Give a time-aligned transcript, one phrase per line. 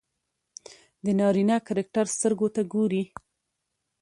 [1.05, 3.03] د نارينه کرکټر سترګو ته ګوري